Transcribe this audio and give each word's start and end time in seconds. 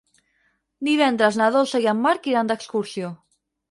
Divendres 0.87 1.39
na 1.43 1.51
Dolça 1.59 1.85
i 1.87 1.89
en 1.95 2.05
Marc 2.09 2.35
iran 2.35 2.53
d'excursió. 2.53 3.17